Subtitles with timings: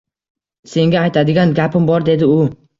[0.71, 2.43] Senga aytadigan gapim bor, dedi u